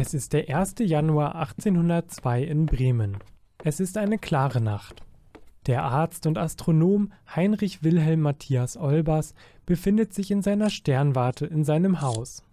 [0.00, 0.76] Es ist der 1.
[0.78, 3.18] Januar 1802 in Bremen.
[3.64, 5.02] Es ist eine klare Nacht.
[5.66, 9.34] Der Arzt und Astronom Heinrich Wilhelm Matthias Olbers
[9.66, 12.44] befindet sich in seiner Sternwarte in seinem Haus.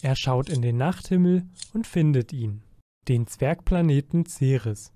[0.00, 1.44] Er schaut in den Nachthimmel
[1.74, 2.62] und findet ihn,
[3.06, 4.94] den Zwergplaneten Ceres.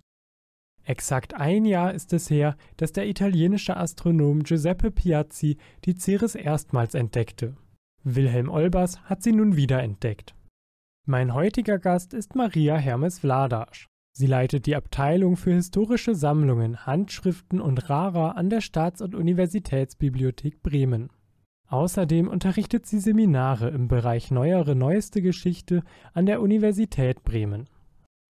[0.84, 6.94] Exakt ein Jahr ist es her, dass der italienische Astronom Giuseppe Piazzi die Ceres erstmals
[6.94, 7.54] entdeckte.
[8.02, 10.34] Wilhelm Olbers hat sie nun wiederentdeckt.
[11.10, 13.86] Mein heutiger Gast ist Maria Hermes Vladasch.
[14.12, 20.62] Sie leitet die Abteilung für historische Sammlungen, Handschriften und Rara an der Staats- und Universitätsbibliothek
[20.62, 21.08] Bremen.
[21.66, 25.82] Außerdem unterrichtet sie Seminare im Bereich Neuere Neueste Geschichte
[26.12, 27.70] an der Universität Bremen.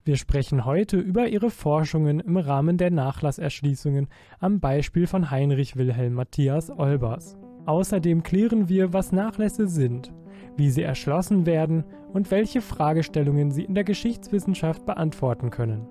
[0.04, 4.06] Wir sprechen heute über ihre Forschungen im Rahmen der Nachlasserschließungen
[4.38, 7.36] am Beispiel von Heinrich Wilhelm Matthias Olbers.
[7.66, 10.12] Außerdem klären wir, was Nachlässe sind,
[10.58, 15.86] wie sie erschlossen werden und welche Fragestellungen sie in der Geschichtswissenschaft beantworten können.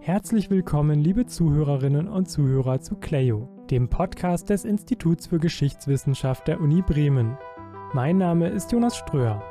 [0.00, 6.60] Herzlich willkommen, liebe Zuhörerinnen und Zuhörer zu Cleo, dem Podcast des Instituts für Geschichtswissenschaft der
[6.60, 7.36] Uni Bremen.
[7.92, 9.42] Mein Name ist Jonas Ströer.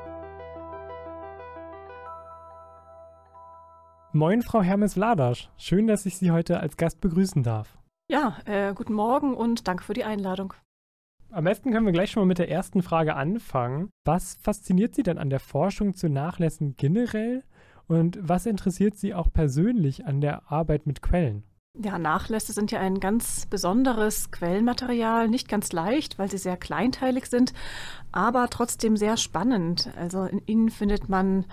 [4.14, 5.50] Moin, Frau Hermes Vladasch.
[5.58, 7.78] Schön, dass ich Sie heute als Gast begrüßen darf.
[8.10, 10.54] Ja, äh, guten Morgen und danke für die Einladung.
[11.30, 13.90] Am besten können wir gleich schon mal mit der ersten Frage anfangen.
[14.06, 17.44] Was fasziniert Sie denn an der Forschung zu Nachlässen generell
[17.88, 21.44] und was interessiert Sie auch persönlich an der Arbeit mit Quellen?
[21.80, 27.28] Ja, Nachlässe sind ja ein ganz besonderes Quellenmaterial, nicht ganz leicht, weil sie sehr kleinteilig
[27.28, 27.54] sind,
[28.12, 29.92] aber trotzdem sehr spannend.
[29.96, 31.46] Also in ihnen findet man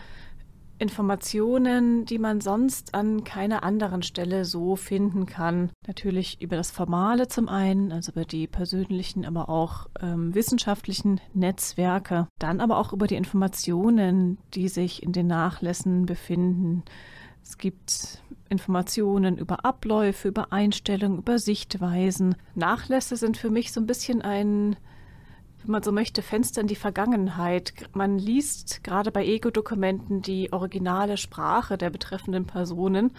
[0.78, 5.70] Informationen, die man sonst an keiner anderen Stelle so finden kann.
[5.86, 12.26] Natürlich über das Formale zum einen, also über die persönlichen, aber auch ähm, wissenschaftlichen Netzwerke.
[12.38, 16.82] Dann aber auch über die Informationen, die sich in den Nachlässen befinden.
[17.42, 22.36] Es gibt Informationen über Abläufe, über Einstellungen, über Sichtweisen.
[22.54, 24.76] Nachlässe sind für mich so ein bisschen ein
[25.64, 27.72] wenn man so möchte, Fenster in die Vergangenheit.
[27.94, 33.12] Man liest gerade bei Ego-Dokumenten die originale Sprache der betreffenden Personen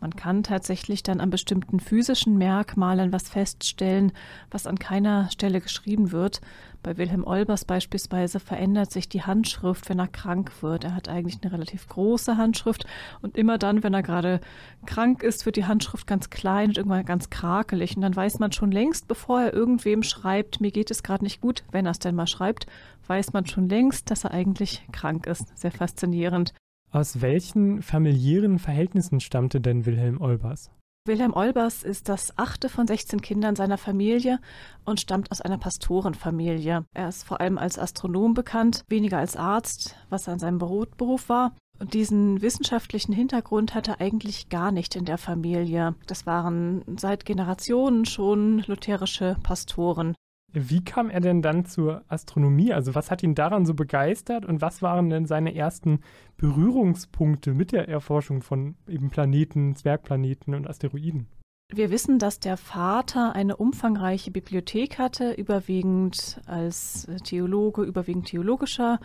[0.00, 4.12] man kann tatsächlich dann an bestimmten physischen Merkmalen was feststellen,
[4.50, 6.40] was an keiner Stelle geschrieben wird.
[6.82, 10.84] Bei Wilhelm Olbers beispielsweise verändert sich die Handschrift, wenn er krank wird.
[10.84, 12.86] Er hat eigentlich eine relativ große Handschrift
[13.22, 14.40] und immer dann, wenn er gerade
[14.86, 17.96] krank ist, wird die Handschrift ganz klein und irgendwann ganz krakelig.
[17.96, 21.40] Und dann weiß man schon längst, bevor er irgendwem schreibt, mir geht es gerade nicht
[21.40, 22.66] gut, wenn er es denn mal schreibt,
[23.08, 25.58] weiß man schon längst, dass er eigentlich krank ist.
[25.58, 26.52] Sehr faszinierend.
[26.90, 30.70] Aus welchen familiären Verhältnissen stammte denn Wilhelm Olbers?
[31.06, 34.40] Wilhelm Olbers ist das achte von 16 Kindern seiner Familie
[34.84, 36.84] und stammt aus einer Pastorenfamilie.
[36.94, 41.54] Er ist vor allem als Astronom bekannt, weniger als Arzt, was an seinem Beruf war.
[41.78, 45.94] Und diesen wissenschaftlichen Hintergrund hatte er eigentlich gar nicht in der Familie.
[46.06, 50.14] Das waren seit Generationen schon lutherische Pastoren.
[50.58, 52.72] Wie kam er denn dann zur Astronomie?
[52.72, 56.00] Also was hat ihn daran so begeistert und was waren denn seine ersten
[56.38, 61.26] Berührungspunkte mit der Erforschung von eben Planeten, Zwergplaneten und Asteroiden?
[61.70, 68.98] Wir wissen, dass der Vater eine umfangreiche Bibliothek hatte, überwiegend als Theologe, überwiegend theologischer,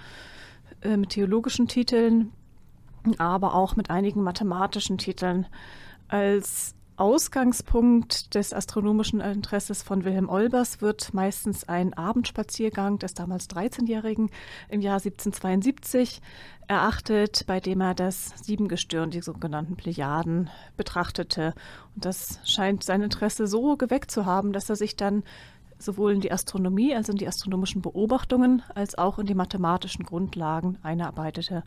[0.79, 2.31] äh, mit theologischen Titeln,
[3.17, 5.47] aber auch mit einigen mathematischen Titeln.
[6.07, 14.29] Als Ausgangspunkt des astronomischen Interesses von Wilhelm Olbers wird meistens ein Abendspaziergang des damals 13-Jährigen
[14.69, 16.21] im Jahr 1772
[16.67, 21.55] erachtet, bei dem er das Siebengestirn, die sogenannten Plejaden, betrachtete.
[21.95, 25.23] Und das scheint sein Interesse so geweckt zu haben, dass er sich dann
[25.81, 30.77] sowohl in die Astronomie, also in die astronomischen Beobachtungen, als auch in die mathematischen Grundlagen
[30.83, 31.63] einarbeitete.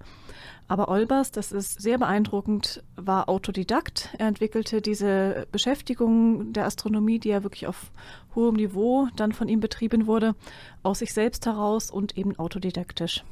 [0.66, 4.14] Aber Olbers, das ist sehr beeindruckend, war Autodidakt.
[4.18, 7.92] Er entwickelte diese Beschäftigung der Astronomie, die ja wirklich auf
[8.34, 10.34] hohem Niveau dann von ihm betrieben wurde,
[10.82, 13.24] aus sich selbst heraus und eben autodidaktisch.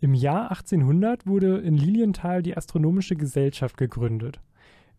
[0.00, 4.40] Im Jahr 1800 wurde in Lilienthal die Astronomische Gesellschaft gegründet.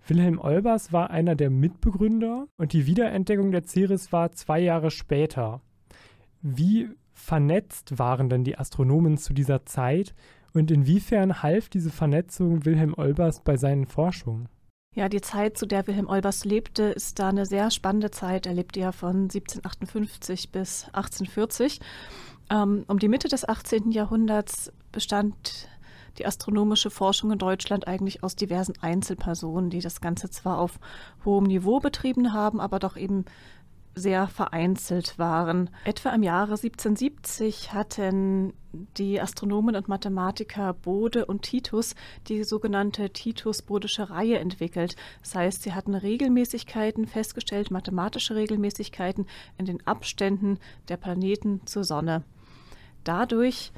[0.07, 5.61] Wilhelm Olbers war einer der Mitbegründer und die Wiederentdeckung der Ceres war zwei Jahre später.
[6.41, 10.15] Wie vernetzt waren denn die Astronomen zu dieser Zeit
[10.53, 14.49] und inwiefern half diese Vernetzung Wilhelm Olbers bei seinen Forschungen?
[14.93, 18.45] Ja, die Zeit, zu der Wilhelm Olbers lebte, ist da eine sehr spannende Zeit.
[18.45, 21.79] Er lebte ja von 1758 bis 1840.
[22.49, 23.91] Ähm, um die Mitte des 18.
[23.91, 25.69] Jahrhunderts bestand
[26.17, 30.79] die astronomische Forschung in Deutschland eigentlich aus diversen Einzelpersonen, die das Ganze zwar auf
[31.25, 33.25] hohem Niveau betrieben haben, aber doch eben
[33.95, 35.69] sehr vereinzelt waren.
[35.83, 38.53] Etwa im Jahre 1770 hatten
[38.97, 41.95] die Astronomen und Mathematiker Bode und Titus
[42.27, 44.95] die sogenannte Titus-Bodische Reihe entwickelt.
[45.21, 50.57] Das heißt, sie hatten Regelmäßigkeiten festgestellt, mathematische Regelmäßigkeiten in den Abständen
[50.87, 52.23] der Planeten zur Sonne.
[53.03, 53.73] Dadurch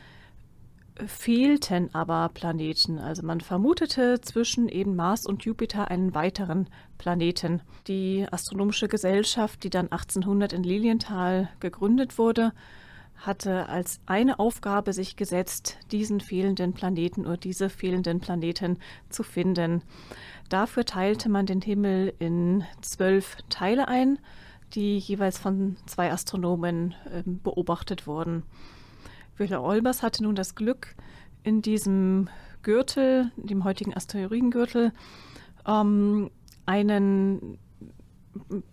[1.06, 3.00] fehlten aber Planeten.
[3.00, 6.68] Also man vermutete zwischen eben Mars und Jupiter einen weiteren
[6.98, 7.62] Planeten.
[7.88, 12.54] Die Astronomische Gesellschaft, die dann 1800 in Lilienthal gegründet wurde,
[13.16, 18.78] hatte als eine Aufgabe sich gesetzt, diesen fehlenden Planeten oder diese fehlenden Planeten
[19.10, 19.82] zu finden.
[20.50, 24.20] Dafür teilte man den Himmel in zwölf Teile ein,
[24.74, 28.44] die jeweils von zwei Astronomen äh, beobachtet wurden.
[29.44, 30.96] Wilhelm Olbers hatte nun das Glück,
[31.44, 32.30] in diesem
[32.62, 34.94] Gürtel, dem heutigen Asteroidengürtel,
[35.68, 36.32] ähm,
[36.66, 37.58] einen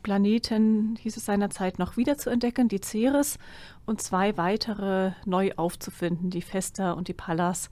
[0.04, 3.38] Planeten, hieß es seinerzeit, noch wieder zu entdecken, die Ceres,
[3.84, 7.68] und zwei weitere neu aufzufinden, die Vesta und die Pallas.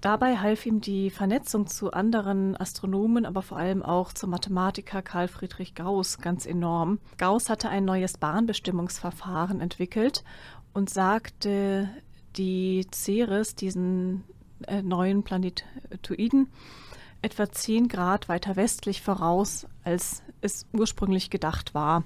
[0.00, 5.28] Dabei half ihm die Vernetzung zu anderen Astronomen, aber vor allem auch zum Mathematiker Karl
[5.28, 6.98] Friedrich Gauss ganz enorm.
[7.18, 10.24] Gauss hatte ein neues Bahnbestimmungsverfahren entwickelt
[10.72, 11.88] und sagte,
[12.36, 14.24] die Ceres, diesen
[14.66, 16.48] äh, neuen Planetoiden,
[17.22, 22.04] etwa 10 Grad weiter westlich voraus, als es ursprünglich gedacht war.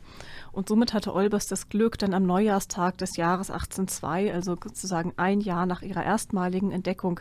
[0.50, 5.40] Und somit hatte Olbers das Glück, dann am Neujahrstag des Jahres 1802, also sozusagen ein
[5.40, 7.20] Jahr nach ihrer erstmaligen Entdeckung,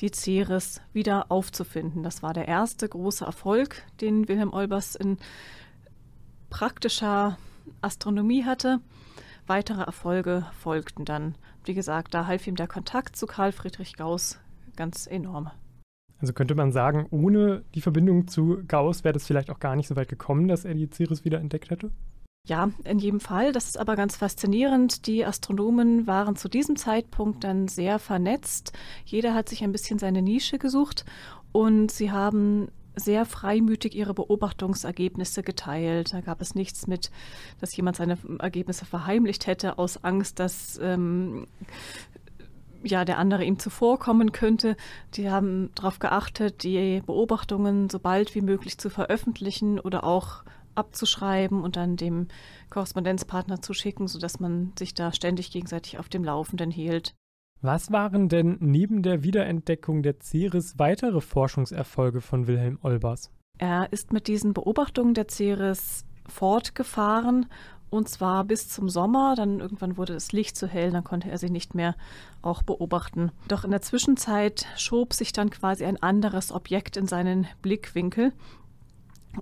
[0.00, 2.02] die Ceres wieder aufzufinden.
[2.02, 5.16] Das war der erste große Erfolg, den Wilhelm Olbers in
[6.50, 7.38] praktischer
[7.80, 8.80] Astronomie hatte.
[9.46, 11.34] Weitere Erfolge folgten dann.
[11.64, 14.38] Wie gesagt, da half ihm der Kontakt zu Karl Friedrich Gauss
[14.76, 15.50] ganz enorm.
[16.20, 19.88] Also könnte man sagen, ohne die Verbindung zu Gauss wäre das vielleicht auch gar nicht
[19.88, 21.90] so weit gekommen, dass er die Ceres wieder entdeckt hätte?
[22.46, 23.52] Ja, in jedem Fall.
[23.52, 25.06] Das ist aber ganz faszinierend.
[25.06, 28.72] Die Astronomen waren zu diesem Zeitpunkt dann sehr vernetzt.
[29.04, 31.04] Jeder hat sich ein bisschen seine Nische gesucht
[31.52, 36.12] und sie haben sehr freimütig ihre Beobachtungsergebnisse geteilt.
[36.12, 37.10] Da gab es nichts mit,
[37.60, 41.46] dass jemand seine Ergebnisse verheimlicht hätte aus Angst, dass ähm,
[42.82, 44.76] ja, der andere ihm zuvorkommen könnte.
[45.14, 50.44] Die haben darauf geachtet, die Beobachtungen so bald wie möglich zu veröffentlichen oder auch
[50.74, 52.28] abzuschreiben und dann dem
[52.70, 57.14] Korrespondenzpartner zu schicken, sodass man sich da ständig gegenseitig auf dem Laufenden hielt.
[57.62, 63.30] Was waren denn neben der Wiederentdeckung der Ceres weitere Forschungserfolge von Wilhelm Olbers?
[63.58, 67.46] Er ist mit diesen Beobachtungen der Ceres fortgefahren
[67.90, 69.34] und zwar bis zum Sommer.
[69.36, 71.96] Dann irgendwann wurde das Licht zu hell, dann konnte er sie nicht mehr
[72.40, 73.30] auch beobachten.
[73.48, 78.32] Doch in der Zwischenzeit schob sich dann quasi ein anderes Objekt in seinen Blickwinkel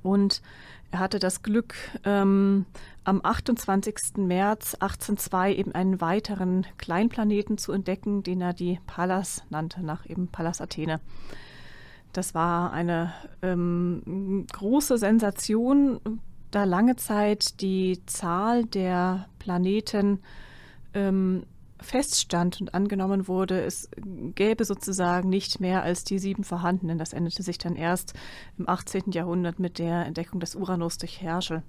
[0.03, 0.43] und
[0.91, 1.75] er hatte das Glück,
[2.05, 2.65] ähm,
[3.05, 4.19] am 28.
[4.19, 10.29] März 1802 eben einen weiteren Kleinplaneten zu entdecken, den er die Pallas nannte, nach eben
[10.29, 11.01] Pallas Athene.
[12.13, 13.13] Das war eine
[13.43, 16.01] ähm, große Sensation,
[16.51, 20.21] da lange Zeit die Zahl der Planeten
[20.95, 21.45] ähm,
[21.81, 23.89] feststand und angenommen wurde, es
[24.35, 26.99] gäbe sozusagen nicht mehr als die sieben vorhandenen.
[26.99, 28.15] Das endete sich dann erst
[28.59, 29.13] im 18.
[29.13, 31.63] Jahrhundert mit der Entdeckung des Uranus durch Herschel.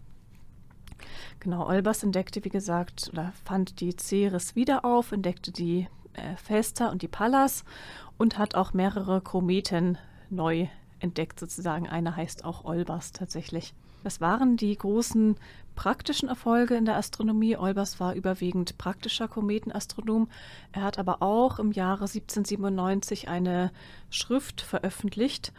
[1.39, 6.89] Genau, Olbers entdeckte, wie gesagt, oder fand die Ceres wieder auf, entdeckte die äh, Vesta
[6.89, 7.63] und die Pallas
[8.17, 9.97] und hat auch mehrere Kometen
[10.29, 10.67] neu
[10.99, 11.87] entdeckt, sozusagen.
[11.87, 13.73] Einer heißt auch Olbers tatsächlich.
[14.03, 15.35] Das waren die großen
[15.75, 17.57] praktischen Erfolge in der Astronomie.
[17.57, 20.29] Olbers war überwiegend praktischer Kometenastronom.
[20.71, 23.71] Er hat aber auch im Jahre 1797 eine
[24.09, 25.53] Schrift veröffentlicht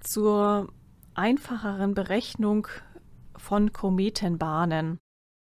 [0.00, 0.68] zur
[1.14, 2.66] einfacheren Berechnung
[3.36, 4.98] von Kometenbahnen.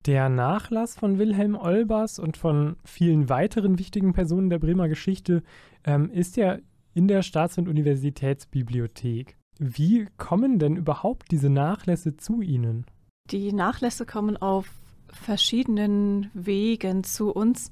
[0.05, 5.43] Der Nachlass von Wilhelm Olbers und von vielen weiteren wichtigen Personen der Bremer Geschichte
[5.83, 6.59] ähm, ist ja
[6.93, 9.36] in der Staats- und Universitätsbibliothek.
[9.59, 12.85] Wie kommen denn überhaupt diese Nachlässe zu Ihnen?
[13.31, 14.69] Die Nachlässe kommen auf
[15.09, 17.71] verschiedenen Wegen zu uns.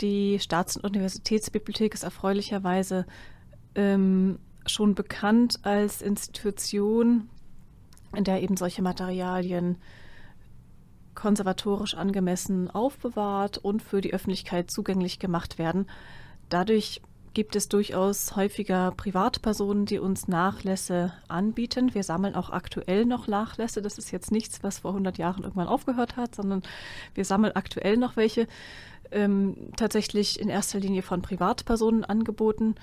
[0.00, 3.06] Die Staats- und Universitätsbibliothek ist erfreulicherweise
[3.74, 7.28] ähm, schon bekannt als Institution,
[8.14, 9.78] in der eben solche Materialien
[11.14, 15.86] konservatorisch angemessen aufbewahrt und für die Öffentlichkeit zugänglich gemacht werden.
[16.48, 17.02] Dadurch
[17.34, 21.94] gibt es durchaus häufiger Privatpersonen, die uns Nachlässe anbieten.
[21.94, 23.82] Wir sammeln auch aktuell noch Nachlässe.
[23.82, 26.62] Das ist jetzt nichts, was vor 100 Jahren irgendwann aufgehört hat, sondern
[27.14, 28.46] wir sammeln aktuell noch welche.
[29.12, 32.76] Ähm, tatsächlich in erster Linie von Privatpersonen angeboten.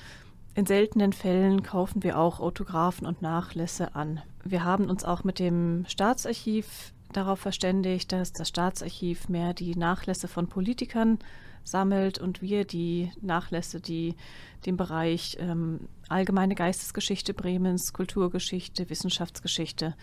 [0.56, 4.22] In seltenen Fällen kaufen wir auch Autographen und Nachlässe an.
[4.44, 10.28] Wir haben uns auch mit dem Staatsarchiv darauf verständigt, dass das Staatsarchiv mehr die Nachlässe
[10.28, 11.20] von Politikern
[11.68, 14.16] sammelt und wir die Nachlässe, die
[14.66, 19.96] den Bereich ähm, allgemeine Geistesgeschichte Bremens, Kulturgeschichte, Wissenschaftsgeschichte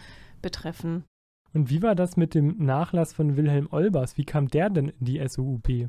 [0.43, 1.05] betreffen.
[1.53, 4.17] Und wie war das mit dem Nachlass von Wilhelm Olbers?
[4.19, 5.89] Wie kam der denn in die SUUP?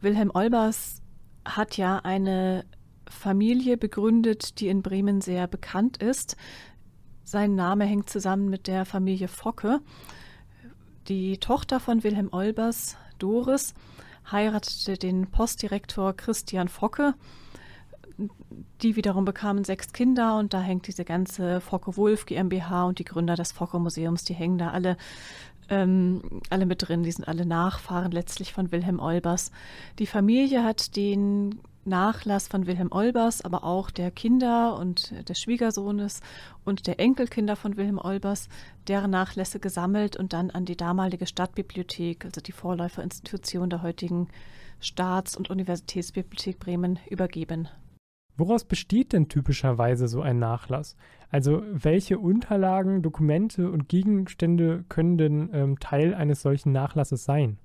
[0.00, 1.02] Wilhelm Olbers
[1.44, 2.64] hat ja eine
[3.08, 6.36] Familie begründet, die in Bremen sehr bekannt ist.
[7.24, 9.80] Sein Name hängt zusammen mit der Familie Focke.
[11.08, 13.74] Die Tochter von Wilhelm Olbers, Doris,
[14.30, 17.14] heiratete den Postdirektor Christian Focke.
[18.82, 23.34] Die wiederum bekamen sechs Kinder und da hängt diese ganze Focke-Wulf GmbH und die Gründer
[23.34, 24.96] des Focke-Museums, die hängen da alle,
[25.68, 27.02] ähm, alle mit drin.
[27.02, 29.50] Die sind alle Nachfahren letztlich von Wilhelm Olbers.
[29.98, 36.20] Die Familie hat den Nachlass von Wilhelm Olbers, aber auch der Kinder und des Schwiegersohnes
[36.64, 38.48] und der Enkelkinder von Wilhelm Olbers,
[38.88, 44.28] deren Nachlässe gesammelt und dann an die damalige Stadtbibliothek, also die Vorläuferinstitution der heutigen
[44.80, 47.68] Staats- und Universitätsbibliothek Bremen, übergeben.
[48.36, 50.96] Woraus besteht denn typischerweise so ein Nachlass?
[51.30, 57.58] Also welche Unterlagen, Dokumente und Gegenstände können denn ähm, Teil eines solchen Nachlasses sein?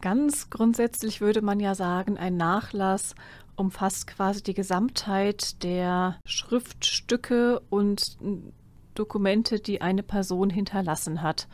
[0.00, 3.14] Ganz grundsätzlich würde man ja sagen, ein Nachlass
[3.56, 8.18] umfasst quasi die Gesamtheit der Schriftstücke und
[8.94, 11.48] Dokumente, die eine Person hinterlassen hat.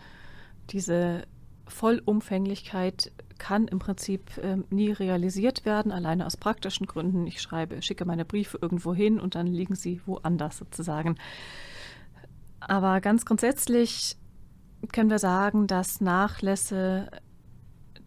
[0.71, 1.23] Diese
[1.67, 7.27] Vollumfänglichkeit kann im Prinzip äh, nie realisiert werden, alleine aus praktischen Gründen.
[7.27, 11.17] Ich schreibe, schicke meine Briefe irgendwo hin und dann liegen sie woanders sozusagen.
[12.61, 14.17] Aber ganz grundsätzlich
[14.93, 17.09] können wir sagen, dass Nachlässe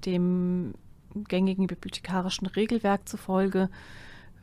[0.06, 0.74] dem
[1.28, 3.70] gängigen bibliothekarischen Regelwerk zufolge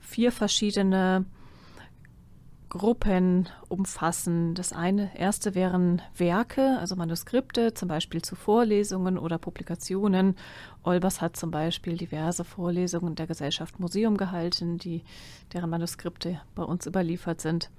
[0.01, 1.25] vier verschiedene
[2.71, 4.55] Gruppen umfassen.
[4.55, 10.37] Das eine erste wären Werke, also Manuskripte, zum Beispiel zu Vorlesungen oder Publikationen.
[10.85, 15.03] Olbers hat zum Beispiel diverse Vorlesungen der Gesellschaft Museum gehalten, die,
[15.53, 17.71] deren Manuskripte bei uns überliefert sind.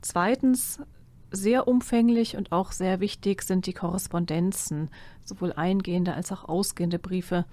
[0.00, 0.80] Zweitens
[1.30, 4.90] sehr umfänglich und auch sehr wichtig sind die Korrespondenzen,
[5.24, 7.44] sowohl eingehende als auch ausgehende Briefe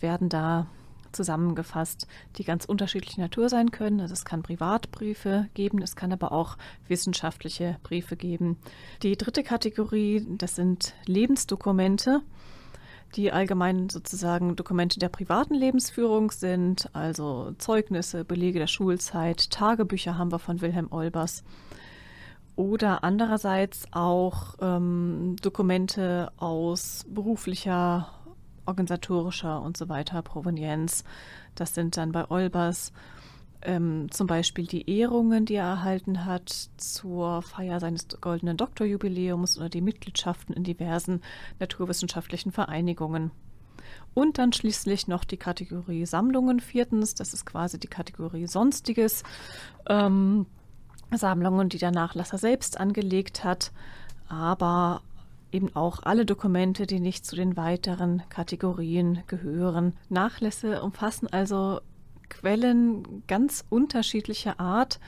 [0.00, 0.66] werden da
[1.12, 2.06] zusammengefasst,
[2.36, 4.00] die ganz unterschiedlicher Natur sein können.
[4.00, 6.56] Also es kann Privatbriefe geben, es kann aber auch
[6.86, 8.58] wissenschaftliche Briefe geben.
[9.02, 12.20] Die dritte Kategorie, das sind Lebensdokumente,
[13.16, 20.30] die allgemein sozusagen Dokumente der privaten Lebensführung sind, also Zeugnisse, Belege der Schulzeit, Tagebücher haben
[20.30, 21.42] wir von Wilhelm Olbers.
[22.58, 28.08] Oder andererseits auch ähm, Dokumente aus beruflicher
[28.66, 31.04] organisatorischer und so weiter Provenienz.
[31.54, 32.92] Das sind dann bei Olbers
[33.62, 36.48] ähm, zum Beispiel die Ehrungen, die er erhalten hat
[36.78, 41.20] zur Feier seines goldenen Doktorjubiläums oder die Mitgliedschaften in diversen
[41.60, 43.30] naturwissenschaftlichen Vereinigungen.
[44.14, 49.22] Und dann schließlich noch die Kategorie Sammlungen viertens, das ist quasi die Kategorie Sonstiges.
[49.88, 50.46] Ähm,
[51.12, 53.72] Sammlungen, die der Nachlasser selbst angelegt hat,
[54.28, 55.02] aber
[55.52, 59.94] eben auch alle Dokumente, die nicht zu den weiteren Kategorien gehören.
[60.08, 61.80] Nachlässe umfassen also
[62.28, 65.00] Quellen ganz unterschiedlicher Art,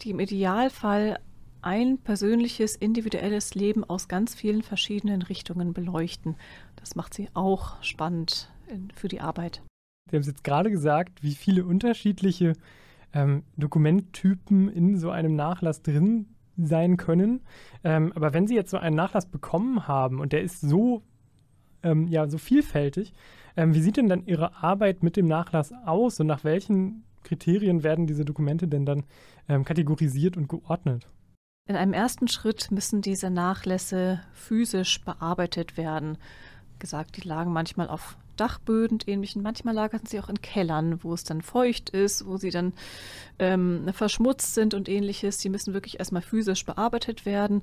[0.00, 1.18] die im Idealfall
[1.60, 6.36] ein persönliches, individuelles Leben aus ganz vielen verschiedenen Richtungen beleuchten.
[6.76, 8.48] Das macht sie auch spannend
[8.94, 9.62] für die Arbeit.
[10.08, 12.54] Sie haben es jetzt gerade gesagt, wie viele unterschiedliche
[13.12, 17.40] ähm, Dokumenttypen in so einem Nachlass drin sein können.
[17.84, 21.02] Ähm, aber wenn Sie jetzt so einen Nachlass bekommen haben und der ist so,
[21.82, 23.12] ähm, ja, so vielfältig,
[23.56, 27.82] ähm, wie sieht denn dann Ihre Arbeit mit dem Nachlass aus und nach welchen Kriterien
[27.82, 29.04] werden diese Dokumente denn dann
[29.48, 31.08] ähm, kategorisiert und geordnet?
[31.68, 36.16] In einem ersten Schritt müssen diese Nachlässe physisch bearbeitet werden.
[36.78, 39.42] Gesagt, die lagen manchmal auf Dachböden und ähnlichen.
[39.42, 42.72] Manchmal lagern sie auch in Kellern, wo es dann feucht ist, wo sie dann
[43.38, 45.38] ähm, verschmutzt sind und ähnliches.
[45.38, 47.62] Die müssen wirklich erstmal physisch bearbeitet werden,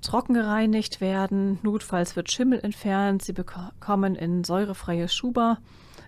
[0.00, 1.58] trocken gereinigt werden.
[1.62, 3.22] Notfalls wird Schimmel entfernt.
[3.22, 5.58] Sie bekommen in säurefreie Schuber.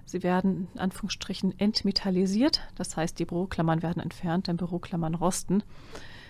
[0.08, 5.62] Sie werden in Anführungsstrichen entmetallisiert, das heißt, die Büroklammern werden entfernt, denn Büroklammern rosten.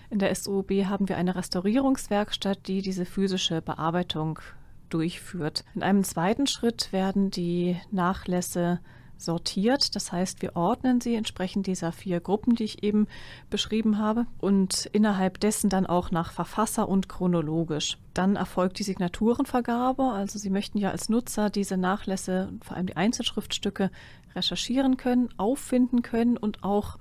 [0.09, 4.39] In der SUB haben wir eine Restaurierungswerkstatt, die diese physische Bearbeitung
[4.89, 5.63] durchführt.
[5.75, 8.79] In einem zweiten Schritt werden die Nachlässe
[9.19, 9.95] sortiert.
[9.95, 13.07] Das heißt, wir ordnen sie entsprechend dieser vier Gruppen, die ich eben
[13.49, 17.97] beschrieben habe, und innerhalb dessen dann auch nach Verfasser und chronologisch.
[18.13, 20.03] Dann erfolgt die Signaturenvergabe.
[20.03, 23.91] Also Sie möchten ja als Nutzer diese Nachlässe, vor allem die Einzelschriftstücke,
[24.35, 26.97] recherchieren können, auffinden können und auch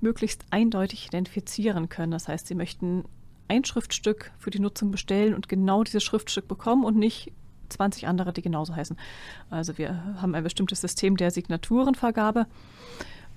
[0.00, 2.12] möglichst eindeutig identifizieren können.
[2.12, 3.04] Das heißt, Sie möchten
[3.48, 7.32] ein Schriftstück für die Nutzung bestellen und genau dieses Schriftstück bekommen und nicht
[7.68, 8.96] 20 andere, die genauso heißen.
[9.50, 12.46] Also wir haben ein bestimmtes System der Signaturenvergabe.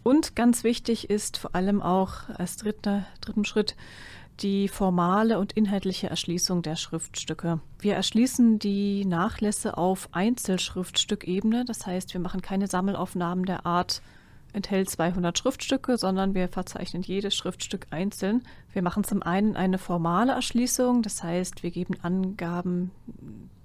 [0.03, 3.75] Und ganz wichtig ist vor allem auch als dritter, dritten Schritt
[4.39, 7.59] die formale und inhaltliche Erschließung der Schriftstücke.
[7.79, 14.01] Wir erschließen die Nachlässe auf Einzelschriftstückebene, das heißt, wir machen keine Sammelaufnahmen der Art
[14.57, 18.43] enthält 200 Schriftstücke, sondern wir verzeichnen jedes Schriftstück einzeln.
[18.73, 22.91] Wir machen zum einen eine formale Erschließung, das heißt, wir geben Angaben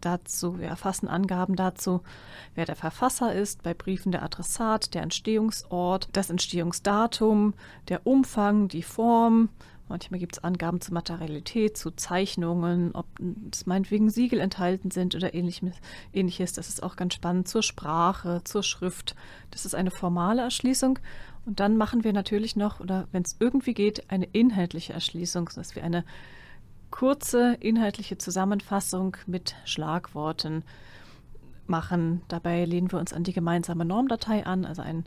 [0.00, 2.02] dazu, wir erfassen Angaben dazu,
[2.54, 7.54] wer der Verfasser ist, bei Briefen der Adressat, der Entstehungsort, das Entstehungsdatum,
[7.88, 9.49] der Umfang, die Form,
[9.92, 13.06] Manchmal gibt es Angaben zur Materialität, zu Zeichnungen, ob
[13.52, 16.52] es meinetwegen Siegel enthalten sind oder ähnliches.
[16.54, 19.14] Das ist auch ganz spannend zur Sprache, zur Schrift.
[19.50, 20.99] Das ist eine formale Erschließung.
[21.44, 25.76] Und dann machen wir natürlich noch, oder wenn es irgendwie geht, eine inhaltliche Erschließung, sodass
[25.76, 26.04] wir eine
[26.90, 30.64] kurze inhaltliche Zusammenfassung mit Schlagworten
[31.66, 32.22] machen.
[32.28, 35.04] Dabei lehnen wir uns an die gemeinsame Normdatei an, also ein,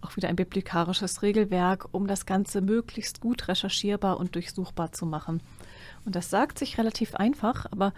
[0.00, 5.42] auch wieder ein biblikarisches Regelwerk, um das Ganze möglichst gut recherchierbar und durchsuchbar zu machen.
[6.04, 7.92] Und das sagt sich relativ einfach, aber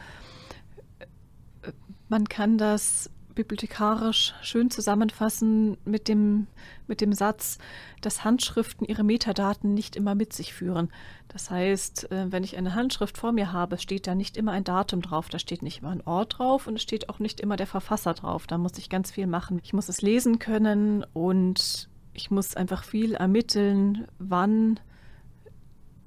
[1.62, 1.72] äh,
[2.08, 6.46] man kann das bibliothekarisch schön zusammenfassen mit dem,
[6.86, 7.58] mit dem Satz,
[8.00, 10.90] dass Handschriften ihre Metadaten nicht immer mit sich führen.
[11.28, 14.64] Das heißt, äh, wenn ich eine Handschrift vor mir habe, steht da nicht immer ein
[14.64, 17.56] Datum drauf, da steht nicht immer ein Ort drauf und es steht auch nicht immer
[17.56, 18.46] der Verfasser drauf.
[18.46, 19.60] Da muss ich ganz viel machen.
[19.62, 24.80] Ich muss es lesen können und ich muss einfach viel ermitteln, wann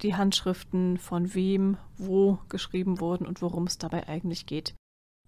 [0.01, 4.75] die Handschriften von wem, wo geschrieben wurden und worum es dabei eigentlich geht.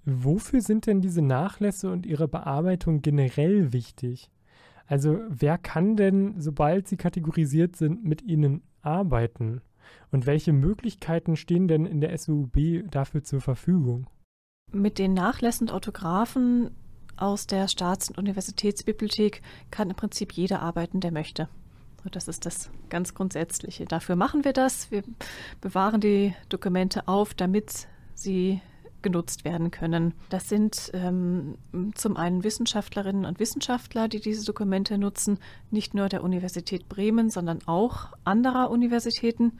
[0.05, 4.29] Wofür sind denn diese Nachlässe und ihre Bearbeitung generell wichtig?
[4.87, 9.61] Also wer kann denn, sobald sie kategorisiert sind, mit ihnen arbeiten?
[10.11, 14.07] Und welche Möglichkeiten stehen denn in der SUB dafür zur Verfügung?
[14.71, 16.71] Mit den Nachlässen und Autographen
[17.17, 19.41] aus der Staats- und Universitätsbibliothek
[19.71, 21.49] kann im Prinzip jeder arbeiten, der möchte.
[22.11, 23.85] Das ist das ganz Grundsätzliche.
[23.85, 24.91] Dafür machen wir das.
[24.91, 25.03] Wir
[25.59, 28.61] bewahren die Dokumente auf, damit sie
[29.05, 30.15] genutzt werden können.
[30.29, 31.59] Das sind ähm,
[31.93, 35.37] zum einen Wissenschaftlerinnen und Wissenschaftler, die diese Dokumente nutzen,
[35.69, 39.59] nicht nur der Universität Bremen, sondern auch anderer Universitäten.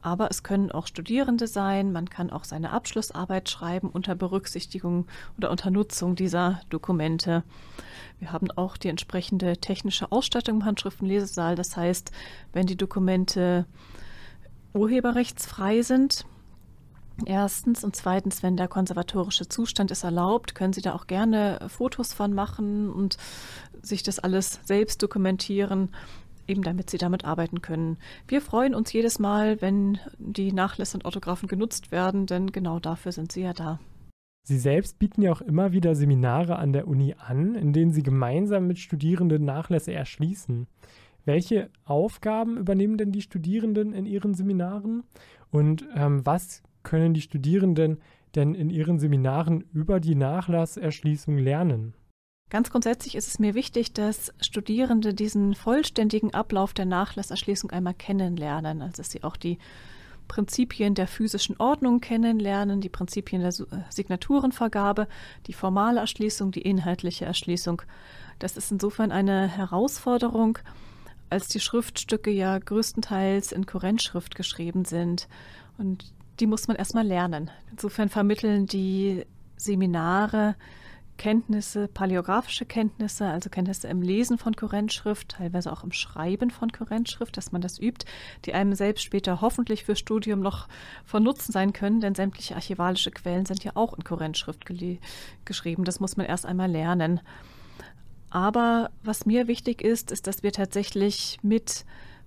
[0.00, 1.90] Aber es können auch Studierende sein.
[1.90, 7.42] Man kann auch seine Abschlussarbeit schreiben unter Berücksichtigung oder unter Nutzung dieser Dokumente.
[8.20, 11.56] Wir haben auch die entsprechende technische Ausstattung im Handschriftenlesesaal.
[11.56, 12.12] Das heißt,
[12.52, 13.66] wenn die Dokumente
[14.72, 16.26] urheberrechtsfrei sind,
[17.26, 22.12] Erstens und zweitens, wenn der konservatorische Zustand es erlaubt, können Sie da auch gerne Fotos
[22.12, 23.16] von machen und
[23.82, 25.90] sich das alles selbst dokumentieren,
[26.48, 27.98] eben damit Sie damit arbeiten können.
[28.26, 33.12] Wir freuen uns jedes Mal, wenn die Nachlässe und Autographen genutzt werden, denn genau dafür
[33.12, 33.78] sind Sie ja da.
[34.46, 38.02] Sie selbst bieten ja auch immer wieder Seminare an der Uni an, in denen Sie
[38.02, 40.66] gemeinsam mit Studierenden Nachlässe erschließen.
[41.24, 45.04] Welche Aufgaben übernehmen denn die Studierenden in ihren Seminaren
[45.50, 47.98] und ähm, was können die Studierenden
[48.36, 51.94] denn in ihren Seminaren über die Nachlasserschließung lernen?
[52.50, 58.82] Ganz grundsätzlich ist es mir wichtig, dass Studierende diesen vollständigen Ablauf der Nachlasserschließung einmal kennenlernen,
[58.82, 59.58] also dass sie auch die
[60.28, 65.08] Prinzipien der physischen Ordnung kennenlernen, die Prinzipien der Signaturenvergabe,
[65.46, 67.82] die formale Erschließung, die inhaltliche Erschließung.
[68.38, 70.58] Das ist insofern eine Herausforderung,
[71.30, 75.28] als die Schriftstücke ja größtenteils in Kurrentschrift geschrieben sind.
[75.76, 77.50] Und die muss man erstmal lernen.
[77.70, 79.24] Insofern vermitteln die
[79.56, 80.56] Seminare
[81.16, 87.36] Kenntnisse, paläografische Kenntnisse, also Kenntnisse im Lesen von Kurrentschrift, teilweise auch im Schreiben von Kurrentschrift,
[87.36, 88.04] dass man das übt,
[88.44, 90.68] die einem selbst später hoffentlich fürs Studium noch
[91.04, 94.64] von Nutzen sein können, denn sämtliche archivalische Quellen sind ja auch in Kurrentschrift
[95.44, 95.84] geschrieben.
[95.84, 97.20] Das muss man erst einmal lernen.
[98.30, 101.84] Aber was mir wichtig ist, ist, dass wir tatsächlich mit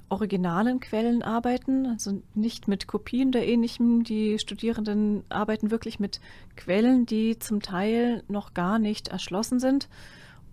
[0.09, 4.03] originalen Quellen arbeiten, also nicht mit Kopien oder ähnlichem.
[4.03, 6.19] Die Studierenden arbeiten wirklich mit
[6.55, 9.89] Quellen, die zum Teil noch gar nicht erschlossen sind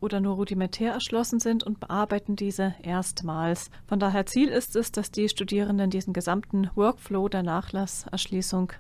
[0.01, 3.71] oder nur rudimentär erschlossen sind und bearbeiten diese erstmals.
[3.87, 8.73] Von daher Ziel ist es, dass die Studierenden diesen gesamten Workflow der Nachlasserschließung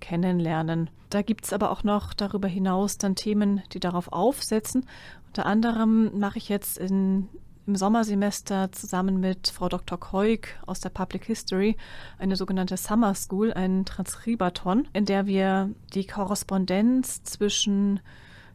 [0.00, 0.90] kennenlernen.
[1.10, 4.86] Da gibt es aber auch noch darüber hinaus dann Themen, die darauf aufsetzen.
[5.28, 7.28] Unter anderem mache ich jetzt in
[7.66, 9.98] im Sommersemester zusammen mit Frau Dr.
[9.98, 11.76] Keuk aus der Public History
[12.18, 18.00] eine sogenannte Summer School, ein Transkribaton, in der wir die Korrespondenz zwischen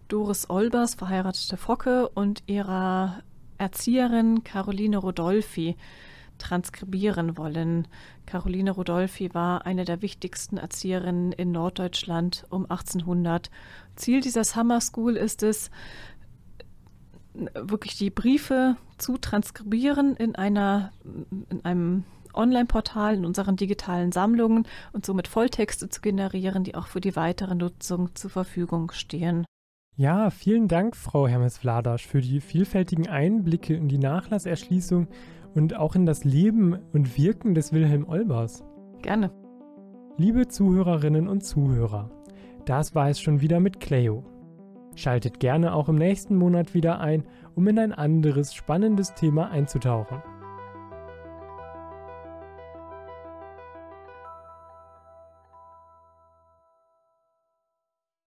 [0.08, 3.22] Doris Olbers, verheiratete Focke, und ihrer
[3.58, 5.76] Erzieherin Caroline Rodolfi
[6.38, 7.88] transkribieren wollen.
[8.26, 13.50] Caroline Rodolphi war eine der wichtigsten Erzieherinnen in Norddeutschland um 1800.
[13.96, 15.72] Ziel dieser Summer School ist es,
[17.54, 20.92] wirklich die Briefe zu transkribieren in einer
[21.50, 27.02] in einem Online-Portal, in unseren digitalen Sammlungen und somit Volltexte zu generieren, die auch für
[27.02, 29.46] die weitere Nutzung zur Verfügung stehen.
[29.96, 35.08] Ja, vielen Dank, Frau Hermes-Vladasch, für die vielfältigen Einblicke in die Nachlasserschließung
[35.56, 38.64] und auch in das Leben und Wirken des Wilhelm Olbers.
[39.02, 39.32] Gerne.
[40.18, 42.12] Liebe Zuhörerinnen und Zuhörer,
[42.66, 44.24] das war es schon wieder mit Cleo.
[44.98, 47.24] Schaltet gerne auch im nächsten Monat wieder ein,
[47.56, 50.24] um in ein anderes spannendes Thema einzutauchen.